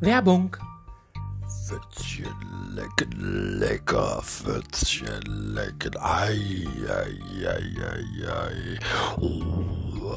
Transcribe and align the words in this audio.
Werbung. 0.00 0.56
Pfützchen 1.48 2.74
lecken, 2.74 3.58
lecker, 3.58 4.22
Pfützchen 4.22 5.54
lecken, 5.54 5.94
ei, 6.00 6.66
ei, 6.86 7.18
ei, 7.44 7.68
ei, 7.82 8.24
ei. 8.24 8.78
Oh, 9.16 10.16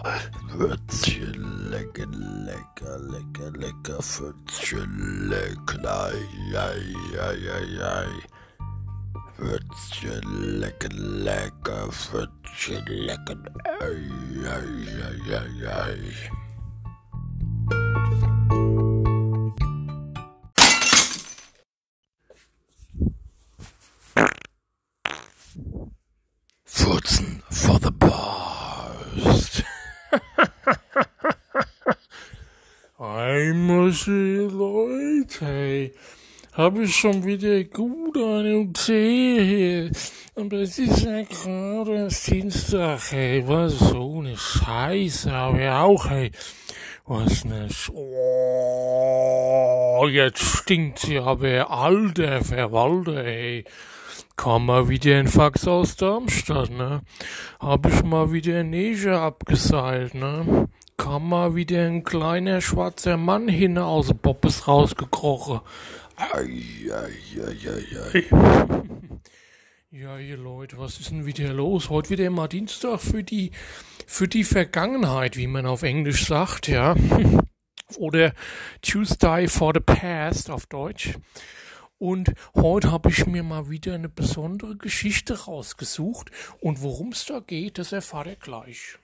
lecken, 1.70 2.08
lecker, 2.46 3.00
lecker, 3.00 3.52
lecker, 3.58 4.02
Pfützchen 4.02 5.30
lecken, 5.30 5.84
ei, 5.84 6.56
ei, 6.56 6.96
ei, 7.18 7.42
ei, 7.50 7.80
ei. 7.82 8.16
Lecken, 10.60 11.24
lecker, 11.24 11.88
Pfützchen 11.90 12.86
lecken, 12.86 13.50
ei, 13.82 14.12
ei, 14.46 14.76
ei, 15.32 15.66
ei. 15.66 16.41
For 27.62 27.78
the 27.80 27.92
past. 27.92 29.64
Einmal 33.00 33.94
Leute, 34.50 35.92
habe 36.54 36.84
ich 36.84 36.96
schon 36.96 37.24
wieder 37.24 37.64
gut 37.66 38.18
einen 38.18 38.74
Tee. 38.74 39.92
Und 40.34 40.52
es 40.54 40.80
ist 40.80 41.04
ja 41.04 41.22
gerade 41.22 41.98
erst 41.98 42.32
Dienstag, 42.32 43.14
ey, 43.14 43.48
was 43.48 43.78
so 43.78 44.20
eine 44.20 44.36
Scheiße, 44.38 45.32
aber 45.32 45.82
auch, 45.82 46.10
ey, 46.10 46.32
was 47.06 47.46
ne 47.46 47.70
Sch 47.70 47.92
Oh, 47.94 49.28
jetzt 50.10 50.42
stinkt's 50.42 51.08
ja 51.08 51.26
aber 51.26 51.70
alter 51.70 52.44
Verwalter, 52.44 53.24
ey. 53.24 53.66
Kam 54.36 54.66
mal 54.66 54.90
wieder 54.90 55.18
ein 55.18 55.28
Fax 55.28 55.68
aus 55.68 55.96
Darmstadt, 55.96 56.72
ne? 56.72 57.02
Hab 57.60 57.86
ich 57.86 58.04
mal 58.04 58.32
wieder 58.32 58.60
ein 58.60 58.70
Neger 58.70 59.22
abgeseilt, 59.22 60.16
ne? 60.16 60.68
Kam 60.98 61.30
mal 61.30 61.56
wieder 61.56 61.86
ein 61.86 62.04
kleiner 62.04 62.62
schwarzer 62.62 63.18
Mann 63.18 63.48
hin 63.48 63.78
aus 63.78 64.08
dem 64.08 64.18
Bobbes 64.18 64.68
rausgekrochen. 64.68 65.62
Ei, 66.16 66.50
ei, 66.92 67.42
ei, 67.42 67.70
ei, 67.70 68.14
ei. 68.14 68.24
Ja, 69.94 70.18
ihr 70.18 70.38
Leute, 70.38 70.78
was 70.78 71.02
ist 71.02 71.12
denn 71.12 71.26
wieder 71.26 71.52
los? 71.52 71.90
Heute 71.90 72.12
wieder 72.12 72.30
mal 72.30 72.48
Dienstag 72.48 73.02
für 73.02 73.26
die, 73.26 73.52
für 74.08 74.30
die 74.30 74.46
Vergangenheit, 74.46 75.36
wie 75.36 75.48
man 75.48 75.66
auf 75.66 75.84
Englisch 75.84 76.28
sagt, 76.28 76.70
ja. 76.70 76.96
Oder 77.98 78.34
Tuesday 78.82 79.50
for 79.50 79.74
the 79.74 79.82
Past 79.82 80.50
auf 80.50 80.66
Deutsch. 80.68 81.16
Und 82.02 82.34
heute 82.56 82.92
habe 82.92 83.12
ich 83.12 83.28
mir 83.28 83.44
mal 83.44 83.70
wieder 83.70 83.94
eine 83.94 84.10
besondere 84.10 84.76
Geschichte 84.76 85.46
rausgesucht. 85.46 86.32
Und 86.60 86.82
worum 86.82 87.10
es 87.10 87.26
da 87.26 87.42
geht, 87.42 87.78
das 87.78 87.92
erfahrt 87.92 88.26
ihr 88.26 88.38
gleich. 88.38 88.98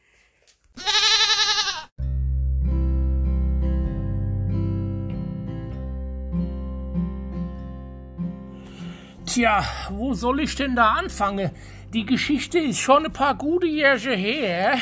Tja, 9.28 9.64
wo 9.92 10.16
soll 10.16 10.40
ich 10.40 10.56
denn 10.56 10.76
da 10.76 10.94
anfangen? 10.94 11.52
Die 11.94 12.04
Geschichte 12.08 12.58
ist 12.58 12.80
schon 12.80 13.06
ein 13.06 13.14
paar 13.14 13.36
gute 13.36 13.68
Jahre 13.68 14.16
her. 14.16 14.80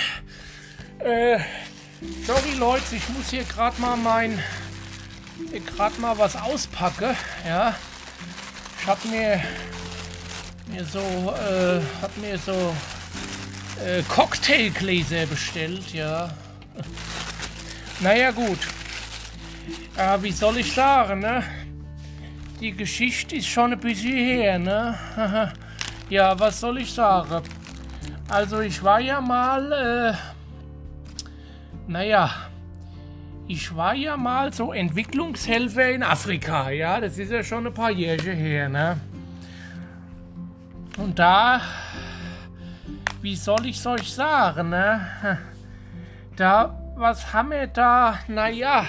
Äh, 1.00 1.40
sorry 2.26 2.54
Leute, 2.58 2.96
ich 2.96 3.10
muss 3.10 3.32
hier 3.32 3.44
gerade 3.44 3.82
mal 3.82 3.98
mein, 3.98 4.42
gerade 5.66 6.00
mal 6.00 6.18
was 6.18 6.38
auspacken, 6.38 7.14
ja. 7.46 7.76
Ich 8.88 9.10
mir, 9.10 9.42
mir 10.68 10.86
so, 10.86 11.00
äh, 11.00 11.82
hab 12.04 12.16
mir 12.18 12.38
so 12.38 12.76
äh, 13.84 14.04
Cocktailgläser 14.04 15.26
bestellt, 15.26 15.92
ja. 15.92 16.30
Naja, 18.00 18.30
gut. 18.30 18.60
Ja, 19.98 20.22
wie 20.22 20.32
soll 20.32 20.58
ich 20.58 20.72
sagen, 20.72 21.22
ne? 21.22 21.44
Die 22.60 22.74
Geschichte 22.74 23.38
ist 23.38 23.48
schon 23.48 23.74
ein 23.74 23.80
bisschen 23.80 24.18
her, 24.18 24.60
ne? 24.60 24.96
ja, 26.10 26.40
was 26.40 26.60
soll 26.60 26.78
ich 26.78 26.94
sagen? 26.94 27.42
Also, 28.30 28.60
ich 28.60 28.84
war 28.84 29.00
ja 29.00 29.20
mal, 29.20 29.72
äh, 29.72 30.14
naja, 31.88 32.30
ich 33.48 33.76
war 33.76 33.94
ja 33.94 34.18
mal 34.18 34.52
so 34.52 34.74
Entwicklungshelfer 34.74 35.90
in 35.90 36.04
Afrika, 36.04 36.70
ja, 36.70 37.00
das 37.00 37.18
ist 37.18 37.32
ja 37.32 37.44
schon 37.44 37.68
ein 37.68 37.74
paar 37.74 37.92
Jahre 37.92 38.32
her, 38.32 38.70
ne? 38.70 39.00
Und 40.98 41.20
da, 41.20 41.62
wie 43.22 43.36
soll 43.36 43.66
ich 43.68 43.86
euch 43.86 44.12
sagen, 44.12 44.70
ne? 44.70 45.40
Da, 46.36 46.78
was 46.96 47.34
haben 47.34 47.52
wir 47.52 47.68
da? 47.68 48.20
Naja, 48.28 48.86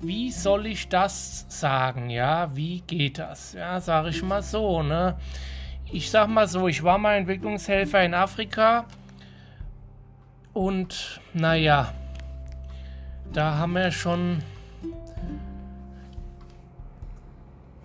wie 0.00 0.30
soll 0.30 0.66
ich 0.66 0.88
das 0.88 1.44
sagen, 1.48 2.08
ja? 2.10 2.50
Wie 2.54 2.80
geht 2.80 3.18
das? 3.18 3.52
Ja, 3.52 3.80
sag 3.80 4.06
ich 4.06 4.22
mal 4.22 4.42
so, 4.42 4.82
ne? 4.82 5.18
Ich 5.90 6.10
sag 6.10 6.28
mal 6.28 6.48
so, 6.48 6.68
ich 6.68 6.82
war 6.82 6.96
mal 6.96 7.16
Entwicklungshelfer 7.16 8.02
in 8.02 8.14
Afrika 8.14 8.86
und 10.54 11.20
naja, 11.34 11.92
da 13.32 13.58
haben 13.58 13.72
wir 13.72 13.90
schon. 13.90 14.42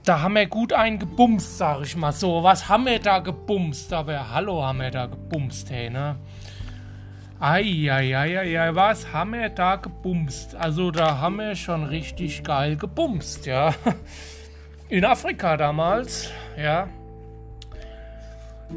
Da 0.04 0.22
haben 0.22 0.36
wir 0.36 0.46
gut 0.46 0.72
einen 0.72 1.00
gebumst, 1.00 1.58
sag 1.58 1.82
ich 1.82 1.96
mal 1.96 2.14
so. 2.14 2.44
Was 2.44 2.70
haben 2.70 2.86
wir 2.86 3.00
da 3.00 3.20
gebumst? 3.20 3.92
Aber 3.92 4.32
hallo 4.32 4.64
haben 4.64 4.80
wir 4.80 4.92
da 4.92 5.06
gebumst, 5.06 5.70
hey, 5.70 5.90
ne? 5.90 6.16
Eieieiei, 7.40 8.74
was 8.74 9.12
haben 9.14 9.34
wir 9.34 9.50
da 9.50 9.76
gebumst? 9.76 10.56
Also 10.56 10.92
da 10.92 11.20
haben 11.20 11.38
wir 11.38 11.56
schon 11.56 11.84
richtig 11.84 12.44
geil 12.44 12.78
gebumst, 12.78 13.46
ja. 13.46 13.74
In 14.90 15.04
Afrika 15.04 15.58
damals, 15.58 16.32
ja. 16.58 16.88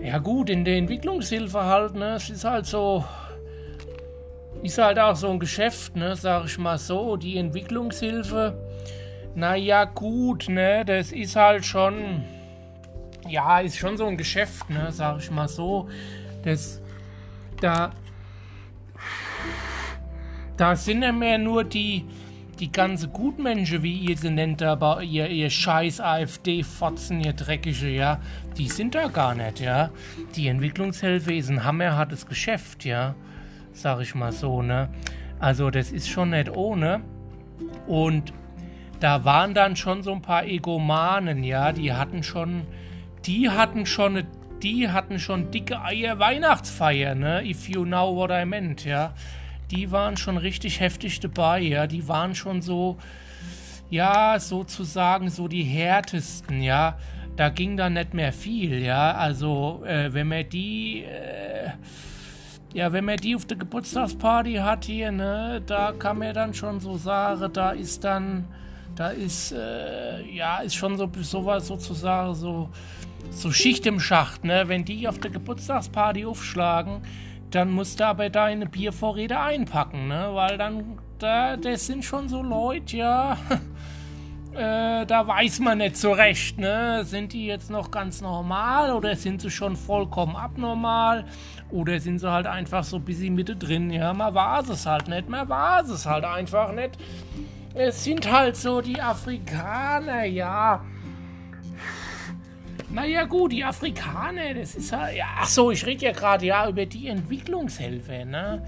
Ja 0.02 0.18
gut, 0.18 0.50
in 0.50 0.64
der 0.64 0.76
Entwicklungshilfe 0.76 1.64
halt, 1.64 1.94
ne? 1.94 2.14
Es 2.14 2.30
ist 2.30 2.44
halt 2.44 2.66
so, 2.66 3.04
ist 4.62 4.78
halt 4.78 4.98
auch 4.98 5.16
so 5.16 5.30
ein 5.30 5.38
Geschäft, 5.38 5.96
ne, 5.96 6.16
sag 6.16 6.46
ich 6.46 6.58
mal 6.58 6.78
so. 6.78 7.16
Die 7.16 7.38
Entwicklungshilfe, 7.38 8.58
naja, 9.34 9.84
gut, 9.84 10.48
ne, 10.48 10.84
das 10.84 11.12
ist 11.12 11.36
halt 11.36 11.64
schon, 11.64 12.24
ja, 13.28 13.60
ist 13.60 13.78
schon 13.78 13.96
so 13.96 14.06
ein 14.06 14.16
Geschäft, 14.16 14.68
ne, 14.68 14.92
sag 14.92 15.18
ich 15.18 15.30
mal 15.30 15.48
so. 15.48 15.88
Das, 16.42 16.80
da, 17.60 17.92
da 20.56 20.76
sind 20.76 21.02
ja 21.02 21.12
mehr 21.12 21.38
nur 21.38 21.64
die, 21.64 22.04
die 22.58 22.70
ganze 22.70 23.08
Gutmenschen, 23.08 23.82
wie 23.82 23.96
ihr 23.96 24.16
sie 24.18 24.30
nennt, 24.30 24.62
aber 24.62 25.02
ihr, 25.02 25.28
ihr 25.28 25.48
scheiß 25.48 26.00
AfD-Fotzen, 26.00 27.20
ihr 27.20 27.32
Dreckige, 27.32 27.88
ja, 27.88 28.20
die 28.58 28.68
sind 28.68 28.94
da 28.94 29.08
gar 29.08 29.34
nicht, 29.34 29.60
ja. 29.60 29.88
Die 30.36 30.48
Entwicklungshilfe 30.48 31.32
ist 31.32 31.48
ein 31.48 31.64
hammerhartes 31.64 32.26
Geschäft, 32.26 32.84
ja 32.84 33.14
sag 33.72 34.00
ich 34.00 34.14
mal 34.14 34.32
so, 34.32 34.62
ne? 34.62 34.88
Also 35.38 35.70
das 35.70 35.90
ist 35.90 36.08
schon 36.08 36.30
nicht 36.30 36.50
ohne. 36.50 37.02
Und 37.86 38.32
da 39.00 39.24
waren 39.24 39.54
dann 39.54 39.76
schon 39.76 40.02
so 40.02 40.12
ein 40.12 40.22
paar 40.22 40.44
Egomanen, 40.44 41.42
ja, 41.42 41.72
die 41.72 41.92
hatten 41.92 42.22
schon, 42.22 42.66
die 43.24 43.48
hatten 43.48 43.86
schon, 43.86 44.24
die 44.62 44.90
hatten 44.90 45.18
schon 45.18 45.50
dicke 45.50 45.80
Eier 45.82 46.18
Weihnachtsfeier, 46.18 47.14
ne? 47.14 47.42
If 47.44 47.68
you 47.68 47.84
know 47.84 48.14
what 48.14 48.30
I 48.30 48.44
meant, 48.44 48.84
ja. 48.84 49.14
Die 49.70 49.90
waren 49.90 50.16
schon 50.16 50.36
richtig 50.36 50.80
heftig 50.80 51.20
dabei, 51.20 51.60
ja. 51.60 51.86
Die 51.86 52.06
waren 52.08 52.34
schon 52.34 52.60
so, 52.60 52.98
ja, 53.88 54.38
sozusagen 54.38 55.30
so 55.30 55.48
die 55.48 55.62
härtesten, 55.62 56.60
ja. 56.60 56.98
Da 57.36 57.48
ging 57.48 57.78
dann 57.78 57.94
nicht 57.94 58.12
mehr 58.12 58.34
viel, 58.34 58.82
ja. 58.82 59.12
Also, 59.12 59.82
äh, 59.86 60.12
wenn 60.12 60.28
man 60.28 60.46
die, 60.48 61.04
äh, 61.04 61.70
ja, 62.72 62.92
wenn 62.92 63.04
man 63.04 63.16
die 63.16 63.34
auf 63.34 63.44
der 63.46 63.56
Geburtstagsparty 63.56 64.54
hat 64.54 64.84
hier, 64.84 65.10
ne, 65.10 65.62
da 65.66 65.92
kann 65.92 66.18
man 66.18 66.34
dann 66.34 66.54
schon 66.54 66.80
so 66.80 66.96
sagen, 66.96 67.52
da 67.52 67.70
ist 67.70 68.04
dann, 68.04 68.44
da 68.94 69.08
ist, 69.08 69.52
äh, 69.52 70.22
ja, 70.30 70.58
ist 70.58 70.74
schon 70.74 70.96
so 70.96 71.10
sowas 71.20 71.66
sozusagen 71.66 72.34
so, 72.34 72.70
so 73.30 73.50
Schicht 73.50 73.86
im 73.86 73.98
Schacht, 73.98 74.44
ne, 74.44 74.64
wenn 74.68 74.84
die 74.84 75.08
auf 75.08 75.18
der 75.18 75.30
Geburtstagsparty 75.30 76.24
aufschlagen, 76.24 77.02
dann 77.50 77.72
musst 77.72 77.98
du 77.98 78.06
aber 78.06 78.30
deine 78.30 78.66
Biervorräte 78.66 79.40
einpacken, 79.40 80.06
ne, 80.06 80.30
weil 80.32 80.56
dann, 80.56 80.98
da, 81.18 81.56
das 81.56 81.86
sind 81.86 82.04
schon 82.04 82.28
so 82.28 82.40
Leute, 82.40 82.98
ja, 82.98 83.36
äh, 84.54 85.06
da 85.06 85.26
weiß 85.26 85.60
man 85.60 85.78
nicht 85.78 85.96
so 85.96 86.12
recht, 86.12 86.58
ne? 86.58 87.04
Sind 87.04 87.32
die 87.32 87.46
jetzt 87.46 87.70
noch 87.70 87.90
ganz 87.90 88.20
normal 88.20 88.92
oder 88.92 89.14
sind 89.14 89.40
sie 89.40 89.50
schon 89.50 89.76
vollkommen 89.76 90.36
abnormal? 90.36 91.24
Oder 91.70 92.00
sind 92.00 92.18
sie 92.18 92.30
halt 92.30 92.46
einfach 92.46 92.82
so 92.82 92.96
ein 92.96 93.04
bisschen 93.04 93.34
Mitte 93.34 93.54
drin? 93.54 93.90
Ja, 93.90 94.12
man 94.12 94.34
war 94.34 94.68
es 94.68 94.86
halt 94.86 95.08
nicht, 95.08 95.28
man 95.28 95.48
war 95.48 95.82
es 95.82 96.04
halt 96.04 96.24
einfach 96.24 96.72
nicht. 96.72 96.98
es 97.74 98.02
sind 98.02 98.30
halt 98.30 98.56
so 98.56 98.80
die 98.80 99.00
Afrikaner, 99.00 100.24
ja. 100.24 100.84
Naja 102.88 103.24
gut, 103.24 103.52
die 103.52 103.62
Afrikaner, 103.62 104.54
das 104.54 104.74
ist 104.74 104.92
halt, 104.92 105.16
ja, 105.16 105.26
ach 105.38 105.46
so, 105.46 105.70
ich 105.70 105.86
rede 105.86 106.06
ja 106.06 106.12
gerade 106.12 106.46
ja 106.46 106.68
über 106.68 106.86
die 106.86 107.06
Entwicklungshilfe, 107.06 108.24
ne? 108.24 108.64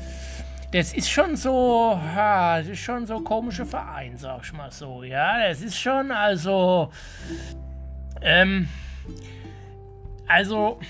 Das 0.73 0.95
ist 0.95 1.11
schon 1.11 1.37
so, 1.37 2.01
ja, 2.17 2.59
das 2.59 2.69
ist 2.69 2.79
schon 2.79 3.05
so 3.05 3.21
komische 3.21 3.67
Verein, 3.67 4.17
sag 4.17 4.43
ich 4.43 4.55
mal 4.55 4.73
so, 4.73 5.03
ja. 5.03 5.47
Das 5.47 5.61
ist 5.61 5.79
schon, 5.79 6.11
also, 6.11 6.91
ähm, 8.23 8.67
also, 10.27 10.81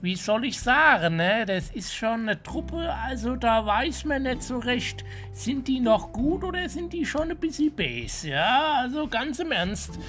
wie 0.00 0.16
soll 0.16 0.46
ich 0.46 0.58
sagen, 0.58 1.16
ne? 1.16 1.46
Das 1.46 1.70
ist 1.70 1.94
schon 1.94 2.22
eine 2.22 2.42
Truppe, 2.42 2.92
also 2.92 3.36
da 3.36 3.64
weiß 3.64 4.06
man 4.06 4.24
nicht 4.24 4.42
so 4.42 4.58
recht, 4.58 5.04
sind 5.30 5.68
die 5.68 5.78
noch 5.78 6.12
gut 6.12 6.42
oder 6.42 6.68
sind 6.68 6.92
die 6.92 7.06
schon 7.06 7.30
ein 7.30 7.36
bisschen 7.36 7.72
base, 7.76 8.30
ja? 8.30 8.74
Also 8.80 9.06
ganz 9.06 9.38
im 9.38 9.52
Ernst. 9.52 10.00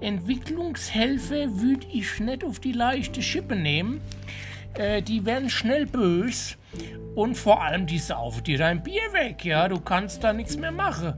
Entwicklungshilfe 0.00 1.60
würde 1.60 1.86
ich 1.92 2.18
nicht 2.18 2.44
auf 2.44 2.60
die 2.60 2.72
leichte 2.72 3.20
Schippe 3.20 3.56
nehmen. 3.56 4.00
Äh, 4.74 5.02
die 5.02 5.24
werden 5.26 5.50
schnell 5.50 5.86
bös 5.86 6.56
und 7.14 7.36
vor 7.36 7.62
allem 7.62 7.86
die 7.86 7.98
saufen 7.98 8.44
dir 8.44 8.58
dein 8.58 8.82
Bier 8.82 9.12
weg, 9.12 9.44
ja. 9.44 9.68
Du 9.68 9.80
kannst 9.80 10.22
da 10.24 10.32
nichts 10.32 10.56
mehr 10.56 10.72
machen. 10.72 11.14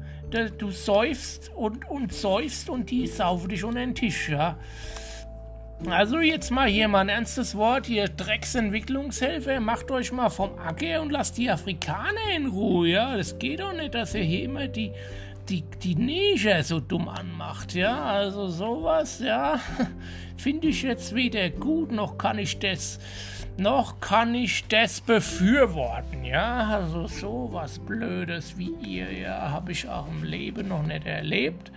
Du 0.59 0.71
säufst 0.71 1.51
und, 1.55 1.89
und 1.91 2.13
säufst 2.15 2.71
und 2.71 2.91
die 2.91 3.07
saufen 3.07 3.51
dich 3.51 3.65
unter 3.65 3.81
den 3.81 3.95
Tisch, 3.95 4.31
ja. 4.31 4.59
Also 5.91 6.21
jetzt 6.21 6.51
mal 6.51 6.69
hier 6.69 6.89
mal 6.89 7.01
ein 7.01 7.09
ernstes 7.09 7.55
Wort, 7.57 7.87
hier 7.87 8.09
Drecksentwicklungshilfe, 8.09 9.61
macht 9.61 9.91
euch 9.91 10.13
mal 10.13 10.31
vom 10.31 10.57
Acker 10.59 11.03
und 11.03 11.11
lasst 11.11 11.37
die 11.39 11.51
Afrikaner 11.51 12.31
in 12.35 12.47
Ruhe, 12.47 12.89
ja. 12.89 13.17
Das 13.17 13.39
geht 13.39 13.61
doch 13.61 13.75
nicht, 13.75 13.95
dass 13.95 14.15
ihr 14.15 14.23
hier 14.23 14.45
immer 14.45 14.69
die 14.69 14.93
die, 15.49 15.65
die 15.83 15.95
Neger 15.95 16.63
so 16.63 16.81
dumm 16.81 17.09
anmacht, 17.09 17.75
ja, 17.75 18.05
also 18.05 18.49
sowas, 18.49 19.21
ja, 19.21 19.61
finde 20.37 20.69
ich 20.69 20.83
jetzt 20.83 21.15
weder 21.15 21.51
gut, 21.51 21.93
noch 21.93 22.17
kann 22.19 22.39
ich 22.39 22.59
das, 22.59 22.99
noch 23.59 24.01
kann 24.01 24.35
ich 24.35 24.67
das 24.69 25.01
befürworten, 25.01 26.25
ja, 26.25 26.69
also 26.69 27.07
sowas 27.07 27.79
Blödes 27.79 28.57
wie 28.57 28.75
ihr, 28.83 29.13
ja, 29.13 29.51
habe 29.51 29.73
ich 29.73 29.89
auch 29.89 30.09
im 30.09 30.25
Leben 30.25 30.69
noch 30.69 30.83
nicht 30.83 31.07
erlebt. 31.07 31.71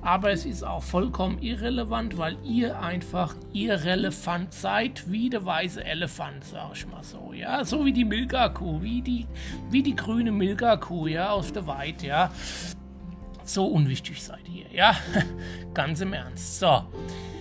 Aber 0.00 0.30
es 0.30 0.46
ist 0.46 0.62
auch 0.62 0.82
vollkommen 0.82 1.42
irrelevant, 1.42 2.16
weil 2.18 2.36
ihr 2.44 2.80
einfach 2.80 3.34
irrelevant 3.52 4.54
seid, 4.54 5.10
wie 5.10 5.28
der 5.28 5.44
weiße 5.44 5.84
Elefant, 5.84 6.44
sag 6.44 6.70
ich 6.74 6.86
mal 6.86 7.02
so, 7.02 7.32
ja. 7.32 7.64
So 7.64 7.84
wie 7.84 7.92
die 7.92 8.04
Milka-Kuh, 8.04 8.80
wie 8.80 9.02
die, 9.02 9.26
wie 9.70 9.82
die 9.82 9.96
grüne 9.96 10.30
Milka-Kuh, 10.30 11.08
ja, 11.08 11.30
aus 11.30 11.52
der 11.52 11.66
Weid, 11.66 12.02
ja. 12.02 12.30
So 13.42 13.66
unwichtig 13.66 14.22
seid 14.22 14.48
ihr, 14.48 14.72
ja? 14.72 14.94
Ganz 15.74 16.00
im 16.00 16.12
Ernst. 16.12 16.60
So. 16.60 16.84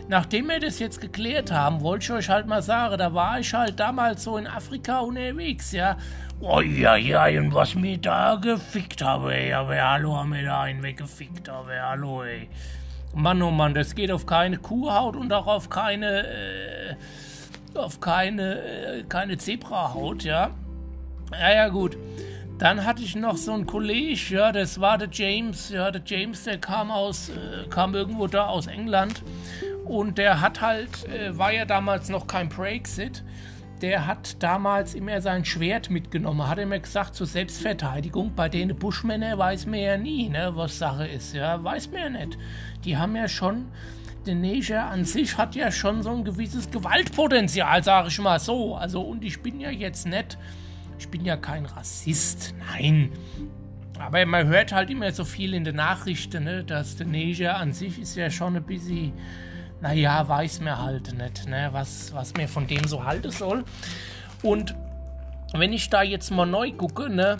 Nachdem 0.09 0.47
wir 0.47 0.59
das 0.59 0.79
jetzt 0.79 1.01
geklärt 1.01 1.51
haben, 1.51 1.81
wollte 1.81 2.05
ich 2.05 2.11
euch 2.11 2.29
halt 2.29 2.47
mal 2.47 2.61
sagen, 2.61 2.97
da 2.97 3.13
war 3.13 3.39
ich 3.39 3.53
halt 3.53 3.77
damals 3.79 4.23
so 4.23 4.37
in 4.37 4.47
Afrika 4.47 4.99
unterwegs, 4.99 5.73
ja. 5.73 5.97
Oh 6.39 6.61
ja, 6.61 6.95
ja, 6.95 7.25
und 7.39 7.53
was 7.53 7.75
mir 7.75 7.97
da 7.97 8.35
gefickt 8.35 9.01
habe, 9.01 9.35
ey. 9.35 9.53
Aber 9.53 9.75
hallo, 9.75 10.15
haben 10.15 10.33
wir 10.33 10.43
da 10.43 10.61
einen 10.61 10.81
weggefickt, 10.81 11.49
aber 11.49 11.73
hallo, 11.81 12.23
ey. 12.23 12.47
Mann, 13.15 13.41
oh 13.41 13.51
Mann, 13.51 13.73
das 13.73 13.95
geht 13.95 14.11
auf 14.11 14.25
keine 14.25 14.57
Kuhhaut 14.57 15.17
und 15.17 15.33
auch 15.33 15.47
auf 15.47 15.69
keine, 15.69 16.27
äh, 16.27 16.95
auf 17.73 17.99
keine, 17.99 18.61
äh, 18.61 19.03
keine 19.09 19.37
Zebrahaut, 19.37 20.23
ja. 20.23 20.51
Ja, 21.31 21.51
ja, 21.53 21.67
gut. 21.67 21.97
Dann 22.59 22.85
hatte 22.85 23.03
ich 23.03 23.15
noch 23.15 23.35
so 23.35 23.51
einen 23.51 23.65
Kollege, 23.65 24.35
ja, 24.35 24.51
das 24.53 24.79
war 24.79 24.97
der 24.97 25.09
James, 25.11 25.69
ja, 25.69 25.91
der 25.91 26.01
James, 26.05 26.45
der 26.45 26.59
kam 26.59 26.91
aus, 26.91 27.29
äh, 27.29 27.67
kam 27.69 27.93
irgendwo 27.93 28.27
da 28.27 28.47
aus 28.47 28.67
England 28.67 29.21
und 29.87 30.17
der 30.17 30.41
hat 30.41 30.61
halt, 30.61 31.07
äh, 31.07 31.37
war 31.37 31.51
ja 31.51 31.65
damals 31.65 32.09
noch 32.09 32.27
kein 32.27 32.49
Brexit, 32.49 33.23
der 33.81 34.07
hat 34.07 34.41
damals 34.41 34.95
immer 34.95 35.21
sein 35.21 35.45
Schwert 35.45 35.89
mitgenommen, 35.89 36.47
hat 36.47 36.57
immer 36.57 36.79
gesagt 36.79 37.15
zur 37.15 37.27
Selbstverteidigung, 37.27 38.33
bei 38.35 38.49
denen 38.49 38.77
Buschmänner 38.77 39.37
weiß 39.37 39.67
man 39.67 39.79
ja 39.79 39.97
nie, 39.97 40.29
ne, 40.29 40.51
was 40.55 40.79
Sache 40.79 41.07
ist, 41.07 41.33
ja, 41.33 41.63
weiß 41.63 41.91
man 41.91 42.01
ja 42.01 42.09
nicht. 42.25 42.37
Die 42.85 42.97
haben 42.97 43.15
ja 43.15 43.27
schon, 43.27 43.65
der 44.25 44.35
Neger 44.35 44.85
an 44.85 45.05
sich 45.05 45.37
hat 45.37 45.55
ja 45.55 45.71
schon 45.71 46.01
so 46.01 46.11
ein 46.11 46.23
gewisses 46.23 46.71
Gewaltpotenzial, 46.71 47.83
sage 47.83 48.07
ich 48.07 48.19
mal 48.19 48.39
so, 48.39 48.75
also 48.75 49.01
und 49.01 49.23
ich 49.23 49.41
bin 49.41 49.59
ja 49.59 49.69
jetzt 49.69 50.07
nicht 50.07 50.37
ich 50.99 51.09
bin 51.09 51.25
ja 51.25 51.37
kein 51.37 51.65
Rassist, 51.65 52.55
nein. 52.71 53.11
Aber 53.99 54.25
man 54.25 54.47
hört 54.47 54.71
halt 54.71 54.89
immer 54.89 55.11
so 55.11 55.25
viel 55.25 55.53
in 55.53 55.63
den 55.63 55.75
Nachrichten, 55.75 56.43
ne, 56.43 56.63
dass 56.63 56.95
der 56.97 57.07
Niger 57.07 57.57
an 57.57 57.73
sich 57.73 57.99
ist 57.99 58.15
ja 58.15 58.29
schon 58.29 58.55
ein 58.55 58.63
bisschen, 58.63 59.13
naja, 59.81 60.27
weiß 60.27 60.61
mir 60.61 60.81
halt 60.81 61.13
nicht, 61.13 61.47
ne, 61.47 61.69
was, 61.71 62.13
was 62.13 62.33
mir 62.33 62.47
von 62.47 62.67
dem 62.67 62.87
so 62.87 63.03
halten 63.03 63.31
soll. 63.31 63.63
Und 64.41 64.75
wenn 65.53 65.73
ich 65.73 65.89
da 65.89 66.01
jetzt 66.01 66.31
mal 66.31 66.45
neu 66.45 66.71
gucke, 66.71 67.09
ne, 67.09 67.37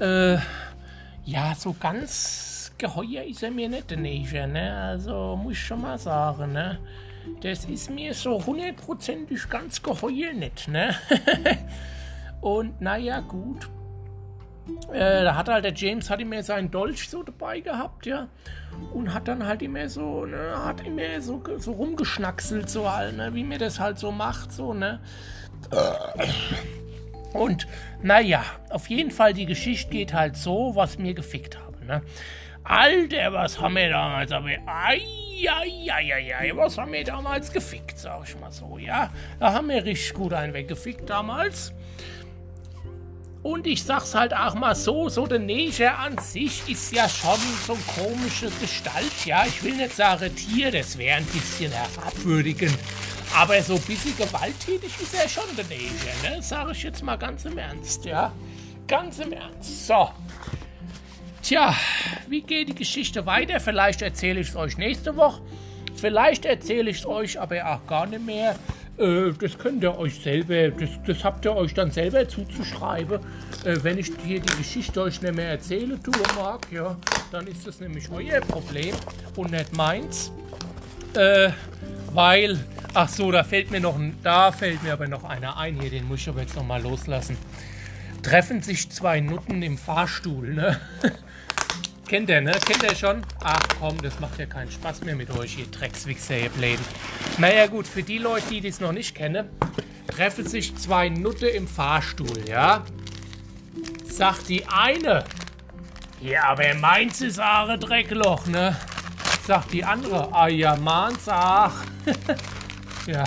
äh, 0.00 0.38
ja, 1.24 1.54
so 1.54 1.74
ganz 1.78 2.72
geheuer 2.78 3.24
ist 3.24 3.42
er 3.42 3.50
mir 3.50 3.68
nicht, 3.68 3.90
der 3.90 3.98
Niger, 3.98 4.46
ne, 4.46 4.74
also 4.74 5.36
muss 5.36 5.52
ich 5.54 5.60
schon 5.60 5.82
mal 5.82 5.98
sagen, 5.98 6.52
ne. 6.52 6.78
Das 7.40 7.64
ist 7.64 7.90
mir 7.90 8.14
so 8.14 8.44
hundertprozentig 8.44 9.48
ganz 9.48 9.82
geheuer 9.82 10.32
nicht, 10.32 10.68
ne. 10.68 10.94
Und 12.40 12.80
naja, 12.80 13.20
gut. 13.20 13.68
Äh, 14.92 15.22
da 15.22 15.36
hat 15.36 15.48
halt 15.48 15.64
der 15.64 15.74
James 15.74 16.10
hat 16.10 16.20
immer 16.20 16.42
seinen 16.42 16.70
Dolch 16.70 17.08
so 17.08 17.22
dabei 17.22 17.60
gehabt, 17.60 18.06
ja. 18.06 18.28
Und 18.92 19.14
hat 19.14 19.28
dann 19.28 19.46
halt 19.46 19.62
immer 19.62 19.88
so, 19.88 20.26
ne, 20.26 20.54
hat 20.64 20.84
immer 20.86 21.20
so, 21.20 21.42
so 21.58 21.72
rumgeschnackselt, 21.72 22.68
so 22.68 22.92
halt, 22.92 23.16
ne, 23.16 23.32
wie 23.34 23.44
mir 23.44 23.58
das 23.58 23.78
halt 23.78 23.98
so 23.98 24.10
macht, 24.10 24.52
so, 24.52 24.74
ne. 24.74 25.00
Und 27.32 27.66
naja, 28.02 28.44
auf 28.70 28.88
jeden 28.88 29.10
Fall, 29.10 29.34
die 29.34 29.46
Geschichte 29.46 29.90
geht 29.90 30.12
halt 30.12 30.36
so, 30.36 30.74
was 30.74 30.98
mir 30.98 31.14
gefickt 31.14 31.58
habe, 31.58 31.84
ne. 31.84 32.02
Alter, 32.64 33.32
was 33.32 33.60
haben 33.60 33.76
wir 33.76 33.90
damals, 33.90 34.32
aber, 34.32 34.48
ai, 34.66 35.00
was 36.54 36.76
haben 36.76 36.92
wir 36.92 37.04
damals 37.04 37.52
gefickt, 37.52 37.98
sag 37.98 38.24
ich 38.28 38.38
mal 38.40 38.50
so, 38.50 38.78
ja. 38.78 39.10
Da 39.38 39.52
haben 39.52 39.68
wir 39.68 39.84
richtig 39.84 40.14
gut 40.14 40.32
einen 40.32 40.52
weggefickt 40.52 41.08
damals. 41.08 41.72
Und 43.46 43.64
ich 43.68 43.84
sag's 43.84 44.12
halt 44.12 44.34
auch 44.34 44.56
mal 44.56 44.74
so, 44.74 45.08
so 45.08 45.24
der 45.24 45.38
Neger 45.38 46.00
an 46.00 46.18
sich 46.18 46.68
ist 46.68 46.92
ja 46.92 47.08
schon 47.08 47.38
so 47.64 47.74
eine 47.74 47.82
komische 48.08 48.50
Gestalt. 48.60 49.24
Ja, 49.24 49.46
ich 49.46 49.62
will 49.62 49.76
nicht 49.76 49.94
sagen 49.94 50.34
Tier, 50.34 50.72
das 50.72 50.98
wäre 50.98 51.18
ein 51.18 51.24
bisschen 51.26 51.70
herabwürdigend. 51.70 52.76
Aber 53.36 53.62
so 53.62 53.76
ein 53.76 53.82
bisschen 53.82 54.16
gewalttätig 54.16 54.90
ist 55.00 55.14
er 55.14 55.28
schon, 55.28 55.44
der 55.56 55.64
Neger, 55.66 55.88
ne? 56.24 56.42
Sag 56.42 56.72
ich 56.72 56.82
jetzt 56.82 57.04
mal 57.04 57.14
ganz 57.14 57.44
im 57.44 57.56
Ernst, 57.56 58.04
ja? 58.04 58.32
Ganz 58.88 59.20
im 59.20 59.32
Ernst. 59.32 59.86
So. 59.86 60.10
Tja, 61.40 61.72
wie 62.26 62.42
geht 62.42 62.70
die 62.70 62.74
Geschichte 62.74 63.26
weiter? 63.26 63.60
Vielleicht 63.60 64.02
erzähle 64.02 64.40
ich 64.40 64.48
es 64.48 64.56
euch 64.56 64.76
nächste 64.76 65.14
Woche. 65.14 65.40
Vielleicht 65.94 66.46
erzähle 66.46 66.90
ich 66.90 66.98
es 66.98 67.06
euch 67.06 67.40
aber 67.40 67.64
auch 67.64 67.86
gar 67.86 68.06
nicht 68.06 68.26
mehr. 68.26 68.56
Äh, 68.98 69.32
das 69.38 69.58
könnt 69.58 69.82
ihr 69.82 69.96
euch 69.98 70.20
selber, 70.20 70.68
das, 70.70 70.90
das 71.06 71.24
habt 71.24 71.44
ihr 71.44 71.54
euch 71.54 71.74
dann 71.74 71.90
selber 71.90 72.26
zuzuschreiben. 72.28 73.20
Äh, 73.64 73.76
wenn 73.82 73.98
ich 73.98 74.12
hier 74.24 74.40
die 74.40 74.56
Geschichte 74.56 75.02
euch 75.02 75.20
nicht 75.20 75.34
mehr 75.34 75.50
erzählen 75.50 76.02
tue 76.02 76.14
mag, 76.34 76.66
ja, 76.70 76.96
dann 77.30 77.46
ist 77.46 77.66
das 77.66 77.80
nämlich 77.80 78.10
euer 78.10 78.40
Problem 78.40 78.94
und 79.36 79.50
nicht 79.50 79.76
meins. 79.76 80.32
Äh, 81.14 81.50
weil, 82.12 82.58
ach 82.94 83.08
so, 83.08 83.30
da 83.30 83.44
fällt 83.44 83.70
mir 83.70 83.80
noch, 83.80 83.98
da 84.22 84.52
fällt 84.52 84.82
mir 84.82 84.94
aber 84.94 85.08
noch 85.08 85.24
einer 85.24 85.58
ein 85.58 85.78
hier, 85.80 85.90
den 85.90 86.06
muss 86.06 86.20
ich 86.20 86.28
aber 86.28 86.40
jetzt 86.40 86.56
noch 86.56 86.64
mal 86.64 86.80
loslassen. 86.80 87.36
Treffen 88.22 88.62
sich 88.62 88.90
zwei 88.90 89.20
Nutten 89.20 89.62
im 89.62 89.76
Fahrstuhl, 89.76 90.54
ne? 90.54 90.80
Kennt 92.08 92.30
ihr, 92.30 92.40
ne? 92.40 92.52
Kennt 92.64 92.84
ihr 92.84 92.94
schon? 92.94 93.22
Ach 93.42 93.58
komm, 93.80 94.00
das 94.00 94.20
macht 94.20 94.38
ja 94.38 94.46
keinen 94.46 94.70
Spaß 94.70 95.02
mehr 95.02 95.16
mit 95.16 95.30
euch, 95.30 95.58
ihr 95.58 95.66
Dreckswichser, 95.66 96.38
ihr 96.38 96.50
Bläden. 96.50 96.84
Naja 97.38 97.66
gut, 97.66 97.86
für 97.86 98.02
die 98.02 98.18
Leute, 98.18 98.46
die 98.50 98.60
das 98.60 98.80
noch 98.80 98.92
nicht 98.92 99.14
kennen, 99.16 99.48
treffen 100.06 100.46
sich 100.46 100.76
zwei 100.76 101.08
Nutte 101.08 101.48
im 101.48 101.66
Fahrstuhl, 101.66 102.48
ja? 102.48 102.84
Sagt 104.08 104.48
die 104.48 104.64
eine, 104.66 105.24
ja, 106.20 106.44
aber 106.44 106.74
meins 106.74 107.20
ist 107.20 107.38
Aare 107.38 107.78
Dreckloch, 107.78 108.46
ne? 108.46 108.76
Sagt 109.46 109.72
die 109.72 109.84
andere, 109.84 110.32
ah 110.32 110.48
ja, 110.48 110.74
meins, 110.76 111.28
ach. 111.28 111.84
ja, 113.06 113.24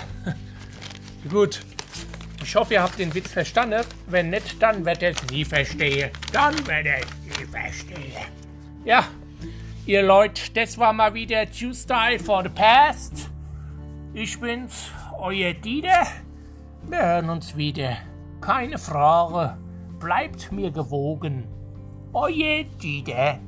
gut. 1.30 1.62
Ich 2.42 2.56
hoffe, 2.56 2.74
ihr 2.74 2.82
habt 2.82 2.98
den 2.98 3.14
Witz 3.14 3.32
verstanden. 3.32 3.84
Wenn 4.08 4.32
nicht, 4.32 4.62
dann 4.62 4.84
werdet 4.86 5.02
ihr 5.02 5.10
es 5.10 5.32
nie 5.32 5.46
verstehen. 5.46 6.10
Dann 6.32 6.56
werdet 6.66 7.06
ihr 7.06 7.32
es 7.32 7.40
nie 7.40 7.46
verstehen. 7.46 8.40
Ja, 8.86 9.04
ihr 9.86 10.04
Leute, 10.04 10.42
das 10.54 10.78
war 10.78 10.94
mal 10.94 11.14
wieder 11.14 11.46
Tuesday 11.52 12.18
for 12.18 12.44
the 12.44 12.50
Past. 12.50 13.30
Ich 14.14 14.40
bin's, 14.40 14.90
euer 15.20 15.54
Dieter. 15.54 16.08
Wir 16.84 17.02
hören 17.02 17.30
uns 17.30 17.58
wieder. 17.58 17.98
Keine 18.40 18.78
Frage. 18.78 19.58
Bleibt 20.00 20.54
mir 20.54 20.72
gewogen. 20.72 21.46
Euer 22.14 22.64
Dieter. 22.82 23.40